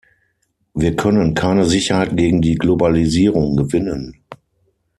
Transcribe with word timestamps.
Wir 0.73 0.95
können 0.95 1.35
keine 1.35 1.65
Sicherheit 1.67 2.17
gegen 2.17 2.41
die 2.41 2.55
Globalisierung 2.55 3.55
gewinnen. 3.55 4.23